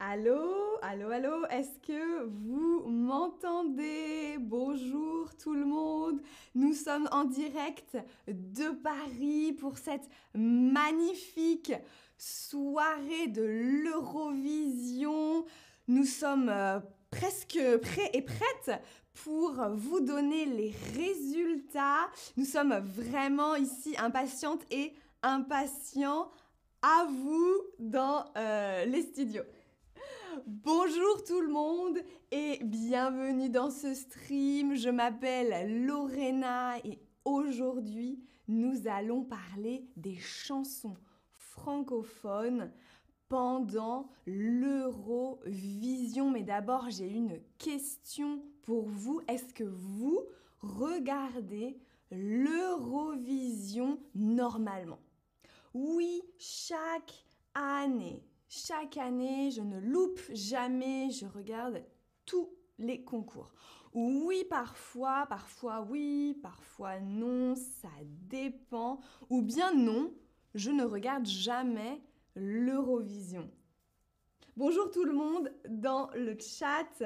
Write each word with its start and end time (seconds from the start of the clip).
Allô, 0.00 0.78
allô, 0.80 1.10
allô, 1.10 1.44
est-ce 1.46 1.76
que 1.80 2.24
vous 2.24 2.88
m'entendez? 2.88 4.36
Bonjour 4.38 5.34
tout 5.34 5.54
le 5.54 5.64
monde, 5.64 6.20
nous 6.54 6.72
sommes 6.72 7.08
en 7.10 7.24
direct 7.24 7.98
de 8.28 8.70
Paris 8.76 9.54
pour 9.54 9.76
cette 9.76 10.08
magnifique 10.34 11.72
soirée 12.16 13.26
de 13.26 13.42
l'Eurovision. 13.42 15.44
Nous 15.88 16.04
sommes 16.04 16.48
euh, 16.48 16.78
presque 17.10 17.58
prêts 17.82 18.10
et 18.12 18.22
prêtes 18.22 18.80
pour 19.24 19.54
vous 19.74 19.98
donner 19.98 20.46
les 20.46 20.72
résultats. 20.94 22.08
Nous 22.36 22.44
sommes 22.44 22.78
vraiment 22.78 23.56
ici 23.56 23.96
impatientes 23.98 24.62
et 24.70 24.94
impatients 25.24 26.30
à 26.82 27.08
vous 27.10 27.62
dans 27.80 28.26
euh, 28.36 28.84
les 28.84 29.02
studios. 29.02 29.42
Bonjour 30.46 31.24
tout 31.24 31.40
le 31.40 31.48
monde 31.48 31.98
et 32.30 32.58
bienvenue 32.62 33.48
dans 33.48 33.70
ce 33.70 33.94
stream. 33.94 34.74
Je 34.74 34.90
m'appelle 34.90 35.86
Lorena 35.86 36.76
et 36.84 36.98
aujourd'hui 37.24 38.22
nous 38.46 38.86
allons 38.86 39.24
parler 39.24 39.88
des 39.96 40.16
chansons 40.16 40.98
francophones 41.32 42.70
pendant 43.28 44.10
l'Eurovision. 44.26 46.30
Mais 46.30 46.42
d'abord 46.42 46.90
j'ai 46.90 47.08
une 47.08 47.40
question 47.56 48.42
pour 48.62 48.86
vous. 48.88 49.22
Est-ce 49.28 49.54
que 49.54 49.64
vous 49.64 50.20
regardez 50.60 51.78
l'Eurovision 52.10 53.98
normalement? 54.14 55.00
Oui, 55.72 56.20
chaque 56.38 57.24
année 57.54 58.22
chaque 58.48 58.96
année, 58.96 59.50
je 59.50 59.60
ne 59.60 59.78
loupe 59.78 60.20
jamais, 60.32 61.10
je 61.10 61.26
regarde 61.26 61.84
tous 62.24 62.50
les 62.78 63.04
concours. 63.04 63.52
Oui, 63.92 64.44
parfois, 64.48 65.26
parfois 65.28 65.82
oui, 65.82 66.38
parfois 66.42 67.00
non, 67.00 67.54
ça 67.54 67.88
dépend. 68.02 69.00
Ou 69.28 69.42
bien 69.42 69.74
non, 69.74 70.12
je 70.54 70.70
ne 70.70 70.84
regarde 70.84 71.26
jamais 71.26 72.00
l'Eurovision. 72.34 73.50
Bonjour 74.56 74.90
tout 74.90 75.04
le 75.04 75.12
monde 75.12 75.52
dans 75.68 76.10
le 76.14 76.36
chat. 76.38 77.02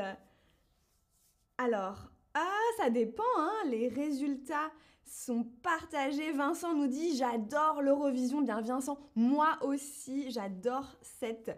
Alors, 1.59 2.11
ah, 2.35 2.67
ça 2.79 2.91
dépend, 2.91 3.23
hein, 3.37 3.52
les 3.69 3.89
résultats 3.89 4.71
sont 5.05 5.45
partagés. 5.63 6.33
Vincent 6.33 6.75
nous 6.75 6.87
dit 6.87 7.17
J'adore 7.17 7.83
l'Eurovision. 7.83 8.43
Bien, 8.43 8.61
Vincent, 8.61 8.99
moi 9.15 9.59
aussi, 9.63 10.31
j'adore 10.31 10.97
cette 11.03 11.57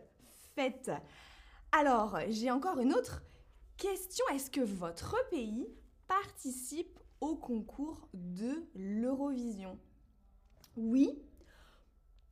fête. 0.55 0.91
Alors, 1.73 2.19
j'ai 2.29 2.51
encore 2.51 2.79
une 2.81 2.93
autre 2.93 3.23
question. 3.77 4.25
Est-ce 4.33 4.51
que 4.51 4.61
votre 4.61 5.17
pays 5.31 5.69
participe 6.07 6.99
au 7.21 7.37
concours 7.37 8.09
de 8.13 8.67
l'Eurovision? 8.75 9.79
Oui, 10.77 11.19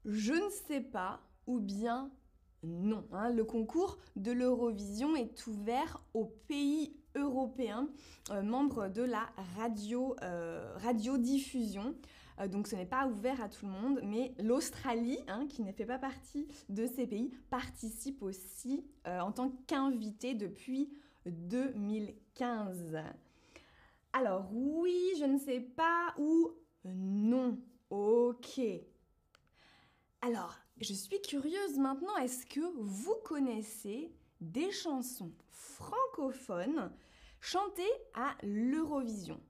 je 0.04 0.32
ne 0.32 0.50
sais 0.68 0.80
pas, 0.80 1.20
ou 1.46 1.60
bien 1.60 2.10
non. 2.62 3.06
Hein. 3.12 3.30
Le 3.30 3.44
concours 3.44 3.98
de 4.16 4.32
l'Eurovision 4.32 5.16
est 5.16 5.46
ouvert 5.46 6.02
aux 6.14 6.26
pays 6.46 6.96
européen, 7.22 7.88
euh, 8.30 8.42
membre 8.42 8.88
de 8.88 9.02
la 9.02 9.28
radio, 9.56 10.16
euh, 10.22 10.74
radiodiffusion. 10.76 11.94
Euh, 12.40 12.48
donc 12.48 12.66
ce 12.66 12.76
n'est 12.76 12.86
pas 12.86 13.06
ouvert 13.06 13.40
à 13.40 13.48
tout 13.48 13.66
le 13.66 13.72
monde, 13.72 14.00
mais 14.02 14.34
l'Australie, 14.38 15.18
hein, 15.28 15.46
qui 15.48 15.62
ne 15.62 15.72
fait 15.72 15.86
pas 15.86 15.98
partie 15.98 16.46
de 16.68 16.86
ces 16.86 17.06
pays, 17.06 17.30
participe 17.50 18.22
aussi 18.22 18.84
en 19.06 19.32
tant 19.32 19.52
qu'invité 19.66 20.34
depuis 20.34 20.90
2015. 21.26 22.96
Alors 24.12 24.48
oui, 24.52 24.96
je 25.18 25.24
ne 25.24 25.38
sais 25.38 25.60
pas 25.60 26.14
ou 26.18 26.50
non. 26.84 27.58
Ok. 27.90 28.60
Alors, 30.20 30.54
je 30.80 30.94
suis 30.94 31.20
curieuse 31.20 31.78
maintenant, 31.78 32.16
est-ce 32.16 32.46
que 32.46 32.60
vous 32.76 33.16
connaissez 33.24 34.12
des 34.42 34.70
chansons 34.70 35.32
francophones 35.50 36.92
chantées 37.40 37.82
à 38.14 38.34
l'Eurovision. 38.42 39.40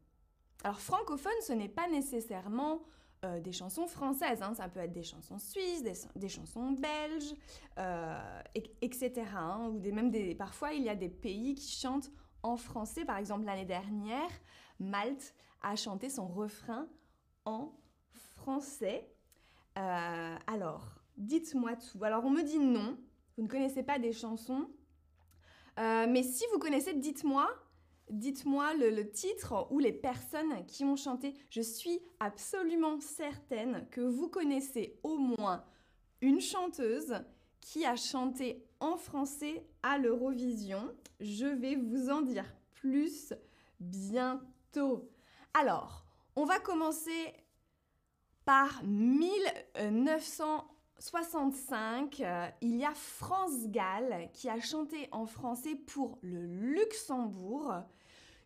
Alors 0.64 0.80
francophone, 0.80 1.32
ce 1.46 1.52
n'est 1.52 1.68
pas 1.68 1.88
nécessairement 1.88 2.82
euh, 3.24 3.40
des 3.40 3.52
chansons 3.52 3.86
françaises, 3.86 4.42
hein. 4.42 4.54
ça 4.54 4.68
peut 4.68 4.80
être 4.80 4.92
des 4.92 5.02
chansons 5.02 5.38
suisses, 5.38 5.82
des, 6.14 6.28
chansons 6.28 6.72
belges, 6.72 7.34
euh, 7.78 8.42
etc. 8.80 9.12
Hein. 9.36 9.68
ou 9.68 9.80
même 9.92 10.12
parfois, 10.36 10.72
il 10.72 10.82
y 10.82 10.88
a 10.88 10.96
des 10.96 11.08
pays 11.08 11.54
qui 11.54 11.70
chantent 11.70 12.10
en 12.42 12.56
français. 12.56 13.04
Par 13.04 13.18
exemple, 13.18 13.44
l'année 13.44 13.64
dernière, 13.64 14.30
Malte 14.78 15.34
a 15.62 15.76
chanté 15.76 16.08
son 16.10 16.26
refrain 16.26 16.88
en 17.44 17.72
français. 18.10 19.08
Euh, 19.78 20.36
alors, 20.46 21.00
dites-moi 21.16 21.76
tout. 21.76 22.02
Alors, 22.02 22.24
on 22.24 22.30
me 22.30 22.42
dit 22.42 22.58
non, 22.58 22.98
vous 23.36 23.44
ne 23.44 23.48
connaissez 23.48 23.82
pas 23.82 23.98
des 23.98 24.12
chansons 24.12 24.68
euh, 25.78 26.06
mais 26.08 26.22
si 26.22 26.44
vous 26.52 26.58
connaissez, 26.58 26.94
dites-moi, 26.94 27.48
dites-moi 28.10 28.74
le, 28.74 29.10
titre 29.10 29.66
ou 29.70 29.78
les 29.78 29.92
personnes 29.92 30.64
qui 30.66 30.84
ont 30.84 30.96
chanté. 30.96 31.34
Je 31.50 31.62
suis 31.62 32.00
absolument 32.20 33.00
certaine 33.00 33.86
que 33.90 34.00
vous 34.00 34.28
connaissez 34.28 34.98
au 35.02 35.16
moins 35.16 35.64
une 36.20 36.40
chanteuse 36.40 37.14
qui 37.60 37.84
a 37.84 37.96
chanté 37.96 38.64
en 38.80 38.96
français 38.96 39.64
à 39.82 39.98
l'Eurovision. 39.98 40.94
Je 41.20 41.46
vais 41.46 41.76
vous 41.76 42.10
en 42.10 42.22
dire 42.22 42.54
plus 42.74 43.32
bientôt. 43.80 45.08
Alors, 45.54 46.04
on 46.36 46.44
va 46.44 46.58
commencer 46.58 47.34
par 48.44 48.82
1900. 48.84 50.68
65, 51.02 52.20
euh, 52.20 52.46
il 52.60 52.76
y 52.76 52.84
a 52.84 52.94
France 52.94 53.66
Gall 53.66 54.30
qui 54.32 54.48
a 54.48 54.60
chanté 54.60 55.08
en 55.10 55.26
français 55.26 55.74
pour 55.74 56.16
le 56.22 56.46
Luxembourg, 56.46 57.74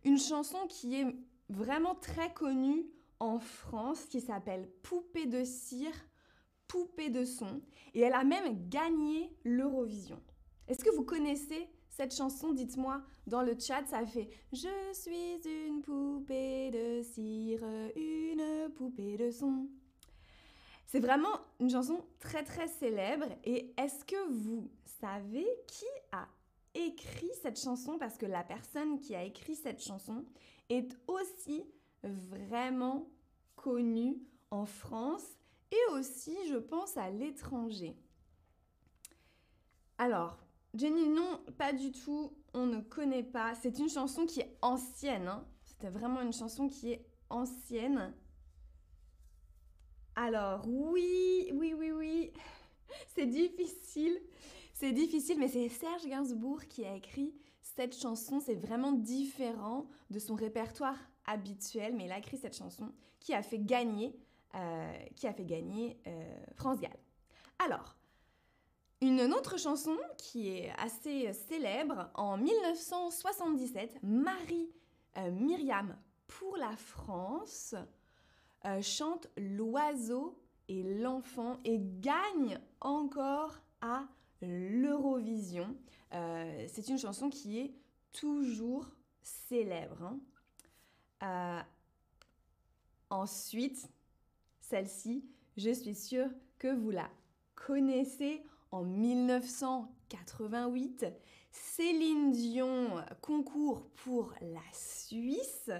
une 0.03 0.17
chanson 0.17 0.57
qui 0.67 0.99
est 0.99 1.05
vraiment 1.49 1.93
très 1.93 2.33
connue 2.33 2.87
en 3.19 3.37
France, 3.37 4.05
qui 4.05 4.21
s'appelle 4.21 4.67
Poupée 4.81 5.27
de 5.27 5.43
cire, 5.43 5.93
Poupée 6.67 7.11
de 7.11 7.25
son, 7.25 7.61
et 7.93 8.01
elle 8.01 8.13
a 8.13 8.23
même 8.23 8.67
gagné 8.69 9.31
l'Eurovision. 9.43 10.19
Est-ce 10.67 10.83
que 10.83 10.95
vous 10.95 11.05
connaissez 11.05 11.69
cette 11.89 12.15
chanson? 12.15 12.53
Dites-moi 12.53 13.03
dans 13.27 13.43
le 13.43 13.55
chat, 13.59 13.85
ça 13.85 14.03
fait 14.03 14.31
Je 14.51 14.93
suis 14.93 15.47
une 15.67 15.83
poupée 15.83 16.71
de 16.71 17.03
cire, 17.03 17.63
une 17.95 18.73
poupée 18.73 19.15
de 19.15 19.29
son. 19.29 19.67
C'est 20.87 21.01
vraiment 21.01 21.41
une 21.59 21.69
chanson 21.69 22.01
très 22.19 22.43
très 22.43 22.67
célèbre. 22.67 23.25
Et 23.43 23.73
est-ce 23.77 24.05
que 24.05 24.29
vous 24.31 24.71
savez 25.01 25.45
qui 25.67 25.85
a 26.13 26.27
écrit 26.73 27.29
cette 27.41 27.59
chanson? 27.59 27.97
Parce 27.97 28.17
que 28.17 28.25
la 28.25 28.43
personne 28.43 28.99
qui 28.99 29.13
a 29.13 29.23
écrit 29.23 29.55
cette 29.55 29.83
chanson 29.83 30.23
est 30.69 30.97
aussi 31.07 31.65
vraiment 32.03 33.09
connue 33.57 34.17
en 34.49 34.65
France 34.65 35.25
et 35.71 35.93
aussi, 35.93 36.37
je 36.49 36.55
pense, 36.55 36.95
à 36.95 37.09
l'étranger. 37.09 37.93
Alors, 39.97 40.37
Jenny, 40.73 41.09
non, 41.09 41.41
pas 41.57 41.73
du 41.73 41.91
tout, 41.91 42.31
on 42.53 42.65
ne 42.65 42.79
connaît 42.79 43.23
pas. 43.23 43.55
C'est 43.55 43.77
une 43.79 43.89
chanson 43.89 44.25
qui 44.25 44.39
est 44.39 44.57
ancienne. 44.61 45.27
Hein. 45.27 45.45
C'était 45.65 45.89
vraiment 45.89 46.21
une 46.21 46.31
chanson 46.31 46.69
qui 46.69 46.93
est 46.93 47.05
ancienne. 47.29 48.13
Alors 50.19 50.67
oui, 50.67 51.51
oui, 51.53 51.75
oui, 51.77 51.91
oui, 51.91 52.33
c'est 53.15 53.27
difficile. 53.27 54.19
C'est 54.73 54.91
difficile, 54.91 55.37
mais 55.37 55.47
c'est 55.47 55.69
Serge 55.69 56.07
Gainsbourg 56.07 56.65
qui 56.67 56.85
a 56.85 56.95
écrit 56.95 57.35
cette 57.61 57.95
chanson. 57.95 58.39
C'est 58.39 58.55
vraiment 58.55 58.93
différent 58.93 59.85
de 60.09 60.17
son 60.17 60.33
répertoire 60.33 60.97
habituel, 61.27 61.93
mais 61.95 62.05
il 62.05 62.11
a 62.11 62.17
écrit 62.17 62.37
cette 62.37 62.57
chanson 62.57 62.91
qui 63.19 63.35
a 63.35 63.43
fait 63.43 63.59
gagner, 63.59 64.19
euh, 64.55 64.91
qui 65.15 65.27
a 65.27 65.33
fait 65.33 65.45
gagner 65.45 65.99
euh, 66.07 66.45
France 66.55 66.79
Gall. 66.79 66.97
Alors, 67.63 67.95
une 69.01 69.21
autre 69.21 69.59
chanson 69.59 69.97
qui 70.17 70.49
est 70.49 70.71
assez 70.79 71.31
célèbre, 71.31 72.09
en 72.15 72.37
1977, 72.37 73.99
Marie 74.01 74.71
euh, 75.17 75.29
Myriam 75.29 75.95
pour 76.25 76.57
la 76.57 76.75
France 76.75 77.75
euh, 78.65 78.81
chante 78.81 79.27
l'oiseau 79.37 80.37
et 80.67 80.81
l'enfant 80.83 81.59
et 81.63 81.79
gagne 81.99 82.59
encore 82.81 83.61
à 83.81 84.07
l'Eurovision. 84.41 85.77
Euh, 86.13 86.65
c'est 86.67 86.89
une 86.89 86.97
chanson 86.97 87.29
qui 87.29 87.59
est 87.59 87.75
toujours 88.11 88.89
célèbre. 89.21 90.01
Hein. 90.01 90.19
Euh, 91.23 91.61
ensuite, 93.09 93.89
celle-ci, 94.59 95.23
je 95.55 95.71
suis 95.71 95.95
sûre 95.95 96.27
que 96.59 96.73
vous 96.73 96.91
la 96.91 97.09
connaissez 97.55 98.43
en 98.71 98.83
1988. 98.83 101.05
Céline 101.51 102.31
Dion 102.31 103.03
concourt 103.21 103.87
pour 103.95 104.33
la 104.41 104.59
Suisse, 104.73 105.71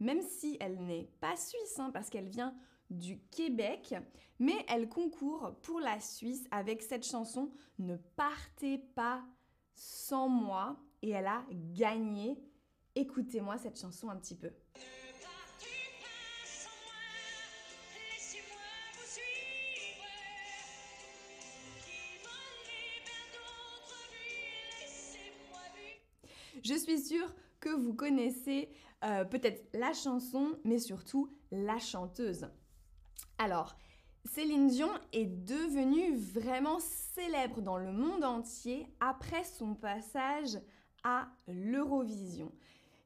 même 0.00 0.22
si 0.22 0.56
elle 0.60 0.84
n'est 0.84 1.08
pas 1.20 1.36
suisse, 1.36 1.78
hein, 1.78 1.90
parce 1.92 2.10
qu'elle 2.10 2.28
vient 2.28 2.54
du 2.90 3.18
Québec, 3.30 3.94
mais 4.38 4.64
elle 4.68 4.88
concourt 4.88 5.56
pour 5.62 5.80
la 5.80 5.98
Suisse 6.00 6.46
avec 6.50 6.82
cette 6.82 7.04
chanson 7.04 7.50
Ne 7.78 7.96
partez 7.96 8.78
pas 8.78 9.24
sans 9.74 10.28
moi, 10.28 10.76
et 11.02 11.10
elle 11.10 11.26
a 11.26 11.44
gagné. 11.50 12.38
Écoutez-moi 12.94 13.58
cette 13.58 13.78
chanson 13.78 14.08
un 14.08 14.16
petit 14.16 14.36
peu. 14.36 14.50
Je 26.64 26.74
suis 26.74 26.98
sûre 26.98 27.32
vous 27.70 27.94
connaissez 27.94 28.68
euh, 29.04 29.24
peut-être 29.24 29.68
la 29.74 29.92
chanson, 29.92 30.58
mais 30.64 30.78
surtout 30.78 31.30
la 31.50 31.78
chanteuse. 31.78 32.48
Alors, 33.38 33.76
Céline 34.24 34.68
Dion 34.68 34.90
est 35.12 35.26
devenue 35.26 36.16
vraiment 36.16 36.78
célèbre 36.80 37.60
dans 37.60 37.78
le 37.78 37.92
monde 37.92 38.24
entier 38.24 38.86
après 39.00 39.44
son 39.44 39.74
passage 39.74 40.58
à 41.04 41.28
l'Eurovision. 41.46 42.52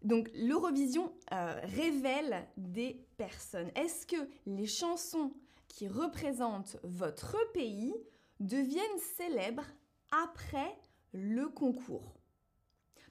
Donc 0.03 0.31
l'Eurovision 0.35 1.13
euh, 1.33 1.61
révèle 1.65 2.49
des 2.57 3.07
personnes. 3.19 3.71
Est-ce 3.75 4.07
que 4.07 4.29
les 4.47 4.67
chansons 4.67 5.33
qui 5.69 5.89
représentent 5.89 6.79
votre 6.83 7.37
pays 7.53 7.95
deviennent 8.39 8.99
célèbres 9.17 9.67
après 10.11 10.75
le 11.13 11.49
concours? 11.49 12.15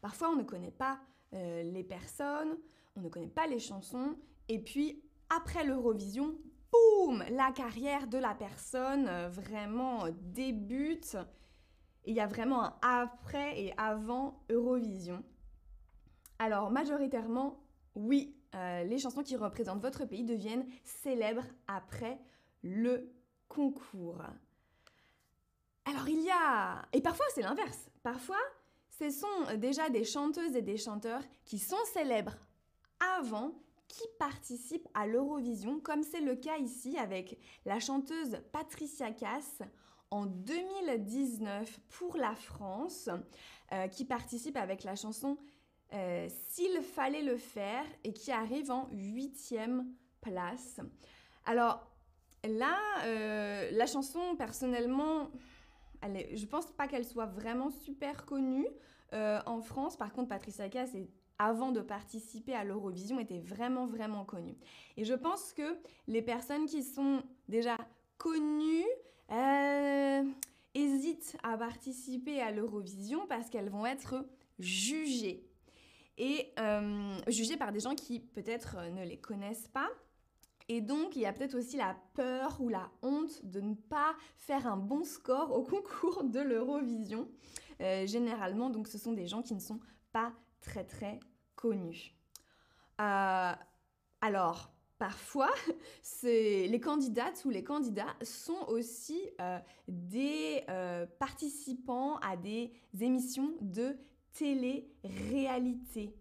Parfois, 0.01 0.29
on 0.29 0.35
ne 0.35 0.43
connaît 0.43 0.71
pas 0.71 0.99
euh, 1.33 1.63
les 1.63 1.83
personnes, 1.83 2.57
on 2.95 3.01
ne 3.01 3.09
connaît 3.09 3.27
pas 3.27 3.47
les 3.47 3.59
chansons, 3.59 4.15
et 4.47 4.59
puis 4.59 5.03
après 5.29 5.63
l'Eurovision, 5.63 6.35
boum, 6.71 7.23
la 7.31 7.51
carrière 7.51 8.07
de 8.07 8.17
la 8.17 8.33
personne 8.33 9.07
euh, 9.07 9.29
vraiment 9.29 10.05
débute. 10.21 11.17
Il 12.05 12.15
y 12.15 12.19
a 12.19 12.27
vraiment 12.27 12.63
un 12.63 12.73
après 12.81 13.61
et 13.61 13.73
avant 13.77 14.43
Eurovision. 14.49 15.23
Alors, 16.39 16.71
majoritairement, 16.71 17.59
oui, 17.95 18.35
euh, 18.55 18.83
les 18.83 18.97
chansons 18.97 19.21
qui 19.21 19.35
représentent 19.35 19.81
votre 19.81 20.05
pays 20.05 20.23
deviennent 20.23 20.65
célèbres 20.83 21.45
après 21.67 22.17
le 22.63 23.11
concours. 23.47 24.21
Alors, 25.85 26.07
il 26.07 26.21
y 26.21 26.31
a... 26.31 26.87
Et 26.93 27.01
parfois, 27.01 27.25
c'est 27.33 27.41
l'inverse. 27.41 27.89
Parfois, 28.03 28.39
ce 28.99 29.09
sont 29.09 29.55
déjà 29.57 29.89
des 29.89 30.03
chanteuses 30.03 30.55
et 30.55 30.61
des 30.61 30.77
chanteurs 30.77 31.23
qui 31.45 31.57
sont 31.57 31.77
célèbres 31.93 32.35
avant 33.17 33.53
qui 33.87 34.03
participent 34.19 34.89
à 34.93 35.07
l'Eurovision, 35.07 35.79
comme 35.79 36.03
c'est 36.03 36.19
le 36.19 36.35
cas 36.35 36.57
ici 36.57 36.97
avec 36.97 37.39
la 37.65 37.79
chanteuse 37.79 38.37
Patricia 38.51 39.11
Cass 39.11 39.61
en 40.11 40.25
2019 40.25 41.79
pour 41.89 42.17
la 42.17 42.35
France, 42.35 43.09
euh, 43.71 43.87
qui 43.87 44.03
participe 44.03 44.57
avec 44.57 44.83
la 44.83 44.95
chanson 44.95 45.37
euh, 45.93 46.27
S'il 46.49 46.81
fallait 46.81 47.23
le 47.23 47.37
faire 47.37 47.85
et 48.03 48.11
qui 48.13 48.31
arrive 48.31 48.69
en 48.69 48.89
huitième 48.91 49.91
place. 50.21 50.81
Alors 51.45 51.87
là, 52.43 52.77
euh, 53.05 53.71
la 53.71 53.85
chanson, 53.85 54.35
personnellement, 54.37 55.31
je 56.03 56.35
je 56.35 56.45
pense 56.45 56.71
pas 56.71 56.87
qu'elle 56.87 57.05
soit 57.05 57.25
vraiment 57.25 57.69
super 57.69 58.25
connue 58.25 58.67
euh, 59.13 59.39
en 59.45 59.61
France. 59.61 59.97
Par 59.97 60.11
contre, 60.13 60.29
Patricia 60.29 60.69
Cass 60.69 60.95
avant 61.39 61.71
de 61.71 61.79
participer 61.79 62.53
à 62.53 62.65
l'Eurovision, 62.65 63.17
était 63.17 63.39
vraiment, 63.39 63.87
vraiment 63.87 64.25
connue. 64.25 64.57
Et 64.97 65.05
je 65.05 65.13
pense 65.13 65.53
que 65.53 65.77
les 66.07 66.21
personnes 66.21 66.65
qui 66.65 66.83
sont 66.83 67.23
déjà 67.47 67.77
connues 68.17 68.85
euh, 69.31 70.23
hésitent 70.75 71.37
à 71.41 71.57
participer 71.57 72.41
à 72.41 72.51
l'Eurovision 72.51 73.25
parce 73.27 73.49
qu'elles 73.49 73.69
vont 73.69 73.85
être 73.85 74.25
jugées. 74.59 75.45
Et 76.17 76.51
euh, 76.59 77.17
jugées 77.27 77.55
par 77.55 77.71
des 77.71 77.79
gens 77.79 77.95
qui 77.95 78.19
peut-être 78.19 78.75
ne 78.91 79.05
les 79.05 79.17
connaissent 79.17 79.69
pas 79.69 79.89
et 80.71 80.81
donc, 80.81 81.15
il 81.15 81.23
y 81.23 81.25
a 81.25 81.33
peut-être 81.33 81.57
aussi 81.57 81.77
la 81.77 81.97
peur 82.13 82.61
ou 82.61 82.69
la 82.69 82.91
honte 83.01 83.43
de 83.43 83.59
ne 83.59 83.73
pas 83.73 84.15
faire 84.37 84.67
un 84.67 84.77
bon 84.77 85.03
score 85.03 85.51
au 85.51 85.63
concours 85.63 86.23
de 86.23 86.39
l'Eurovision. 86.39 87.27
Euh, 87.81 88.05
généralement, 88.05 88.69
donc, 88.69 88.87
ce 88.87 88.99
sont 88.99 89.13
des 89.13 89.25
gens 89.25 89.41
qui 89.41 89.55
ne 89.55 89.59
sont 89.59 89.79
pas 90.11 90.31
très 90.61 90.83
très 90.83 91.19
connus. 91.55 92.13
Euh, 93.01 93.51
alors, 94.21 94.71
parfois, 94.99 95.49
les 96.23 96.79
candidates 96.79 97.43
ou 97.45 97.49
les 97.49 97.63
candidats 97.63 98.15
sont 98.21 98.67
aussi 98.67 99.19
euh, 99.41 99.57
des 99.87 100.63
participants 101.17 102.17
à 102.17 102.37
des 102.37 102.71
émissions 103.01 103.55
de 103.59 103.97
télé-réalité. 104.33 106.13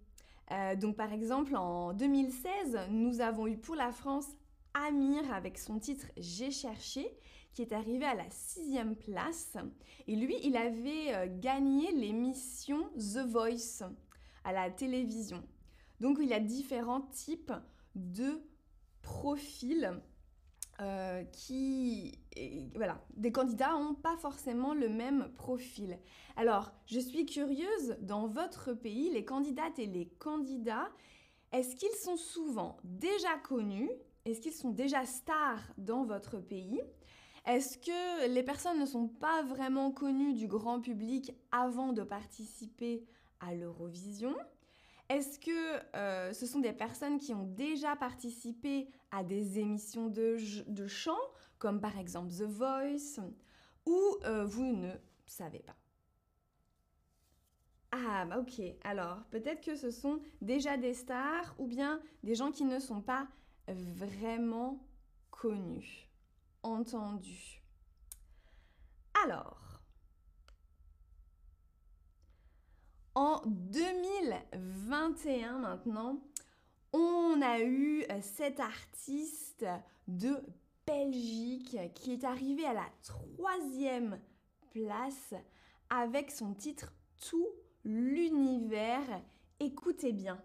Donc 0.77 0.97
par 0.97 1.13
exemple, 1.13 1.57
en 1.57 1.93
2016, 1.93 2.79
nous 2.91 3.21
avons 3.21 3.47
eu 3.47 3.57
pour 3.59 3.75
la 3.75 3.93
France 3.93 4.29
Amir 4.75 5.33
avec 5.33 5.59
son 5.59 5.79
titre 5.79 6.07
J'ai 6.17 6.51
cherché, 6.51 7.11
qui 7.53 7.63
est 7.63 7.73
arrivé 7.73 8.05
à 8.05 8.15
la 8.15 8.31
sixième 8.31 8.95
place. 8.95 9.57
Et 10.07 10.17
lui, 10.17 10.37
il 10.43 10.57
avait 10.57 11.15
euh, 11.15 11.27
gagné 11.29 11.93
l'émission 11.93 12.89
The 12.97 13.27
Voice 13.27 13.83
à 14.45 14.53
la 14.53 14.71
télévision. 14.71 15.43
Donc 16.01 16.19
il 16.21 16.29
y 16.29 16.35
a 16.35 16.41
différents 16.41 17.03
types 17.03 17.53
de 17.95 18.41
profils 19.03 20.01
euh, 20.81 21.25
qui... 21.25 22.19
voilà, 22.75 23.01
des 23.17 23.33
candidats 23.33 23.73
n'ont 23.73 23.95
pas 23.95 24.17
forcément 24.17 24.75
le 24.75 24.89
même 24.89 25.31
profil. 25.35 25.99
Alors, 26.37 26.73
je 26.87 27.01
suis 27.01 27.27
curieuse, 27.27 27.97
dans 28.01 28.27
votre 28.27 28.73
pays, 28.73 29.11
les 29.11 29.25
candidates 29.25 29.79
et 29.79 29.87
les 29.87 30.07
candidats, 30.19 30.89
est-ce 31.53 31.77
qu'ils 31.77 31.97
sont 31.97 32.17
souvent 32.17 32.77
déjà 32.85 33.37
connus? 33.43 33.91
Est-ce 34.25 34.41
qu'ils 34.41 34.53
sont 34.53 34.71
déjà 34.71 35.07
stars 35.07 35.63
dans 35.79 36.05
votre 36.05 36.39
pays? 36.39 36.81
Est-ce 37.47 37.79
que 37.79 38.29
les 38.29 38.43
personnes 38.43 38.79
ne 38.79 38.85
sont 38.85 39.09
pas 39.09 39.43
vraiment 39.43 39.91
connues 39.91 40.35
du 40.35 40.47
grand 40.47 40.81
public 40.81 41.33
avant 41.51 41.93
de 41.95 42.03
participer 42.03 43.07
à 43.41 43.55
l'Eurovision? 43.55 44.35
Est-ce 45.09 45.39
que 45.39 45.97
euh, 45.97 46.35
ce 46.35 46.45
sont 46.45 46.59
des 46.61 46.75
personnes 46.75 47.17
qui 47.17 47.33
ont 47.33 47.47
déjà 47.47 47.97
participé 47.97 48.91
à 49.11 49.25
des 49.25 49.59
émissions 49.59 50.09
de, 50.09 50.37
de 50.67 50.87
chant, 50.87 51.17
comme 51.59 51.81
par 51.81 51.99
exemple 51.99 52.31
The 52.31 52.43
Voice, 52.43 53.21
ou 53.87 53.99
euh, 54.25 54.45
vous 54.45 54.77
ne 54.77 54.93
savez 55.27 55.61
pas 55.61 55.77
ah, 57.91 58.27
bah, 58.27 58.39
ok. 58.39 58.61
Alors, 58.85 59.25
peut-être 59.31 59.65
que 59.65 59.75
ce 59.75 59.91
sont 59.91 60.21
déjà 60.43 60.77
des 60.77 60.93
stars 60.93 61.55
ou 61.59 61.67
bien 61.67 62.03
des 62.23 62.35
gens 62.35 62.53
qui 62.53 62.65
ne 62.65 62.81
sont 62.81 63.01
pas 63.01 63.27
vraiment 63.67 64.87
connu, 65.31 66.11
entendu. 66.63 67.63
Alors, 69.25 69.81
en 73.15 73.41
2021 73.47 75.59
maintenant, 75.59 76.21
on 76.93 77.41
a 77.43 77.61
eu 77.61 78.05
cet 78.21 78.61
artiste 78.61 79.65
de 80.07 80.37
Belgique 80.89 81.77
qui 81.95 82.15
est 82.15 82.25
arrivé 82.25 82.65
à 82.65 82.73
la 82.73 82.87
troisième 83.03 84.19
place 84.71 85.35
avec 85.91 86.31
son 86.31 86.55
titre 86.55 86.95
Tout 87.29 87.49
l'univers. 87.85 89.05
Écoutez 89.61 90.13
bien. 90.13 90.43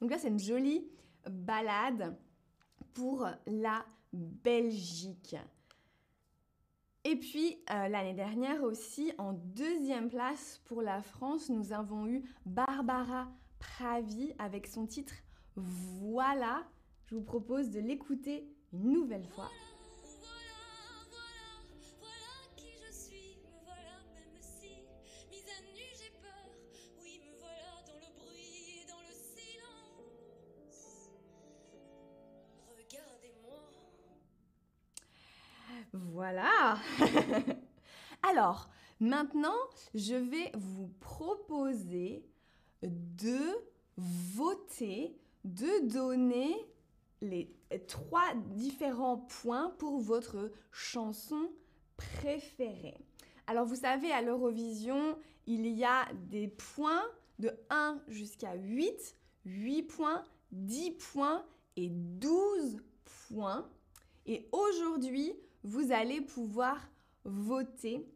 Donc 0.00 0.10
là, 0.10 0.18
c'est 0.18 0.28
une 0.28 0.38
jolie 0.38 0.86
balade 1.28 2.16
pour 2.94 3.26
la 3.46 3.84
Belgique. 4.12 5.36
Et 7.04 7.16
puis 7.16 7.58
euh, 7.70 7.88
l'année 7.88 8.14
dernière 8.14 8.62
aussi, 8.62 9.12
en 9.18 9.32
deuxième 9.32 10.10
place 10.10 10.60
pour 10.64 10.82
la 10.82 11.02
France, 11.02 11.48
nous 11.48 11.72
avons 11.72 12.06
eu 12.06 12.22
Barbara 12.44 13.28
Pravi 13.58 14.34
avec 14.38 14.66
son 14.66 14.86
titre 14.86 15.14
Voilà. 15.56 16.64
Je 17.06 17.14
vous 17.14 17.22
propose 17.22 17.70
de 17.70 17.80
l'écouter 17.80 18.46
une 18.72 18.92
nouvelle 18.92 19.26
fois. 19.26 19.48
Voilà. 36.18 36.76
Alors, 38.28 38.68
maintenant, 38.98 39.54
je 39.94 40.16
vais 40.16 40.50
vous 40.54 40.88
proposer 40.98 42.26
de 42.82 43.38
voter, 43.96 45.16
de 45.44 45.86
donner 45.86 46.56
les 47.20 47.54
trois 47.86 48.34
différents 48.34 49.18
points 49.18 49.70
pour 49.78 50.00
votre 50.00 50.50
chanson 50.72 51.52
préférée. 51.96 52.98
Alors, 53.46 53.64
vous 53.64 53.76
savez, 53.76 54.10
à 54.10 54.20
l'Eurovision, 54.20 55.16
il 55.46 55.68
y 55.68 55.84
a 55.84 56.04
des 56.30 56.48
points 56.48 57.04
de 57.38 57.52
1 57.70 58.02
jusqu'à 58.08 58.56
8, 58.56 59.16
8 59.44 59.82
points, 59.84 60.24
10 60.50 60.90
points 61.12 61.46
et 61.76 61.90
12 61.90 62.82
points. 63.28 63.70
Et 64.26 64.48
aujourd'hui, 64.50 65.32
vous 65.64 65.92
allez 65.92 66.20
pouvoir 66.20 66.78
voter 67.24 68.06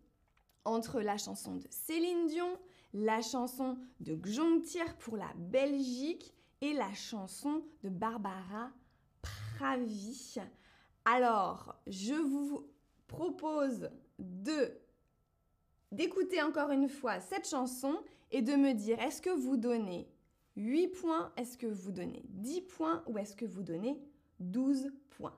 entre 0.65 1.01
la 1.01 1.17
chanson 1.17 1.57
de 1.57 1.67
Céline 1.71 2.27
Dion, 2.27 2.59
la 2.95 3.21
chanson 3.21 3.79
de 4.01 4.19
Gjontir 4.25 4.97
pour 4.99 5.17
la 5.17 5.33
Belgique 5.37 6.35
et 6.61 6.73
la 6.73 6.93
chanson 6.95 7.65
de 7.83 7.89
Barbara 7.89 8.71
Pravi. 9.23 10.37
Alors, 11.05 11.75
je 11.87 12.15
vous 12.15 12.69
propose 13.09 13.91
de 14.19 14.79
d'écouter 15.91 16.41
encore 16.41 16.71
une 16.71 16.89
fois 16.89 17.21
cette 17.21 17.47
chanson 17.47 18.03
et 18.31 18.41
de 18.41 18.55
me 18.55 18.73
dire 18.73 18.99
est-ce 19.01 19.21
que 19.21 19.31
vous 19.31 19.59
donnez 19.59 20.09
8 20.57 20.89
points, 20.89 21.33
est-ce 21.37 21.59
que 21.59 21.67
vous 21.67 21.93
donnez 21.93 22.23
10 22.29 22.63
points 22.63 23.03
ou 23.07 23.19
est-ce 23.19 23.37
que 23.37 23.45
vous 23.45 23.63
donnez 23.63 24.01
12 24.41 24.91
points? 25.11 25.37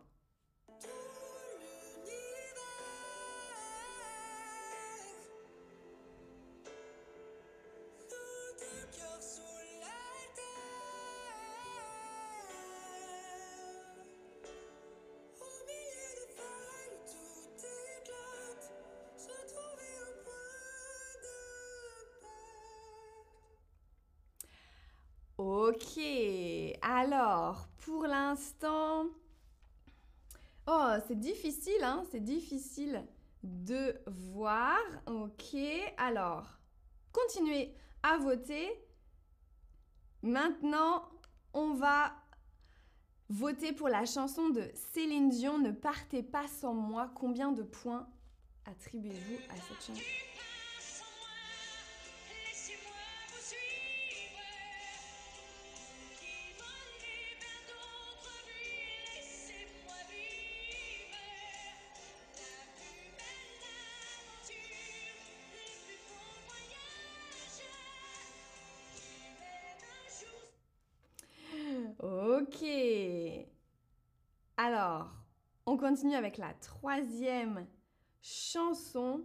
Ok, 25.46 26.00
alors 26.80 27.68
pour 27.84 28.06
l'instant... 28.06 29.04
Oh, 30.66 30.94
c'est 31.06 31.20
difficile, 31.20 31.82
hein, 31.82 32.02
c'est 32.10 32.24
difficile 32.24 33.04
de 33.42 33.94
voir. 34.06 34.78
Ok, 35.06 35.54
alors, 35.98 36.46
continuez 37.12 37.74
à 38.02 38.16
voter. 38.16 38.70
Maintenant, 40.22 41.10
on 41.52 41.74
va 41.74 42.14
voter 43.28 43.74
pour 43.74 43.90
la 43.90 44.06
chanson 44.06 44.48
de 44.48 44.70
Céline 44.94 45.28
Dion, 45.28 45.58
Ne 45.58 45.72
partez 45.72 46.22
pas 46.22 46.48
sans 46.48 46.72
moi. 46.72 47.10
Combien 47.14 47.52
de 47.52 47.62
points 47.62 48.08
attribuez-vous 48.64 49.36
à 49.50 49.56
cette 49.56 49.84
chanson? 49.84 50.00
Alors, 74.84 75.08
on 75.64 75.78
continue 75.78 76.14
avec 76.14 76.36
la 76.36 76.52
troisième 76.52 77.66
chanson. 78.20 79.24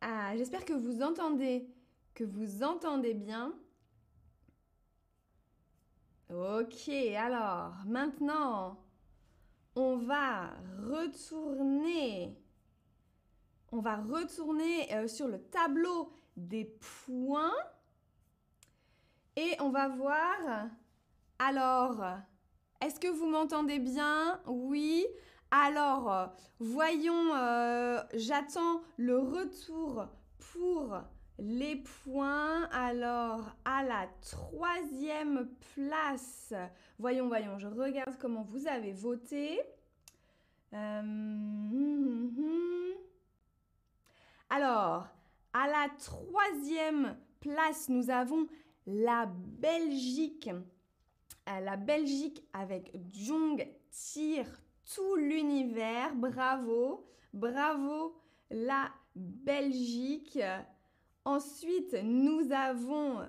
Ah, 0.00 0.36
j'espère 0.36 0.64
que 0.64 0.72
vous 0.72 1.00
entendez, 1.00 1.68
que 2.14 2.24
vous 2.24 2.64
entendez 2.64 3.14
bien. 3.14 3.54
Ok, 6.34 6.88
alors 7.16 7.74
maintenant, 7.86 8.76
on 9.76 9.98
va 9.98 10.50
retourner. 10.82 12.36
On 13.70 13.78
va 13.78 13.96
retourner 13.98 14.92
euh, 14.94 15.06
sur 15.06 15.28
le 15.28 15.38
tableau 15.38 16.12
des 16.36 16.76
points. 17.04 17.54
Et 19.36 19.54
on 19.60 19.70
va 19.70 19.86
voir. 19.86 20.70
Alors, 21.38 22.02
est-ce 22.80 22.98
que 22.98 23.08
vous 23.08 23.26
m'entendez 23.26 23.78
bien? 23.78 24.40
Oui. 24.46 25.06
Alors, 25.52 26.34
voyons, 26.58 27.32
euh, 27.32 28.02
j'attends 28.14 28.82
le 28.96 29.18
retour 29.18 30.08
pour 30.52 30.98
les 31.38 31.76
points. 31.76 32.64
Alors, 32.70 33.56
à 33.64 33.82
la 33.82 34.08
troisième 34.20 35.48
place, 35.74 36.54
voyons, 36.98 37.28
voyons, 37.28 37.58
je 37.58 37.68
regarde 37.68 38.16
comment 38.18 38.42
vous 38.42 38.66
avez 38.66 38.92
voté. 38.92 39.60
Euh, 40.72 41.00
hum, 41.00 41.70
hum, 41.72 42.34
hum. 42.38 42.94
Alors, 44.50 45.08
à 45.52 45.66
la 45.66 45.88
troisième 45.98 47.16
place, 47.40 47.88
nous 47.88 48.10
avons 48.10 48.46
la 48.86 49.26
Belgique. 49.26 50.50
La 51.46 51.76
Belgique 51.76 52.42
avec 52.52 52.90
Jong 53.12 53.66
Tir 53.90 54.46
tout 54.94 55.16
l'univers. 55.16 56.14
Bravo, 56.14 57.06
bravo 57.32 58.16
la 58.50 58.90
Belgique. 59.14 60.38
Ensuite, 61.26 61.96
nous 62.02 62.52
avons 62.52 63.20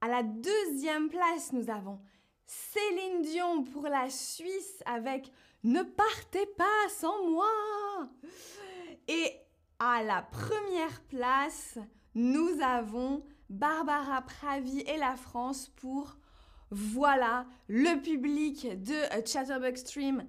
à 0.00 0.06
la 0.06 0.22
deuxième 0.22 1.08
place, 1.08 1.52
nous 1.52 1.68
avons 1.68 1.98
Céline 2.46 3.22
Dion 3.22 3.64
pour 3.64 3.82
la 3.88 4.08
Suisse 4.08 4.82
avec 4.86 5.32
Ne 5.64 5.82
partez 5.82 6.46
pas 6.46 6.88
sans 6.88 7.28
moi. 7.28 8.08
Et 9.08 9.32
à 9.80 10.04
la 10.04 10.22
première 10.22 11.02
place, 11.08 11.78
nous 12.14 12.60
avons 12.62 13.24
Barbara 13.50 14.22
Pravi 14.22 14.80
et 14.82 14.96
la 14.96 15.16
France 15.16 15.72
pour 15.74 16.18
Voilà, 16.70 17.46
le 17.66 18.00
public 18.00 18.80
de 18.80 18.94
Chatterbug 19.26 19.76
Stream 19.76 20.24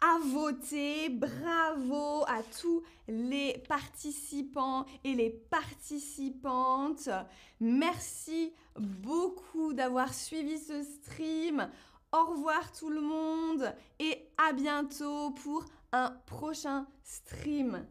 à 0.00 0.18
voter. 0.32 1.08
Bravo 1.08 2.24
à 2.26 2.42
tous 2.60 2.82
les 3.08 3.58
participants 3.68 4.84
et 5.04 5.14
les 5.14 5.30
participantes. 5.30 7.08
Merci 7.60 8.52
beaucoup 8.78 9.72
d'avoir 9.72 10.14
suivi 10.14 10.58
ce 10.58 10.82
stream. 10.82 11.68
Au 12.12 12.24
revoir 12.24 12.72
tout 12.72 12.90
le 12.90 13.00
monde 13.00 13.74
et 13.98 14.30
à 14.38 14.52
bientôt 14.52 15.30
pour 15.30 15.64
un 15.92 16.10
prochain 16.26 16.86
stream. 17.02 17.84